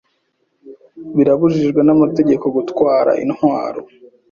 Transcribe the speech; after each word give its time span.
Birabujijwe 1.15 1.81
n'amategeko 1.83 2.45
gutwara 2.55 3.11
intwaro. 3.23 3.81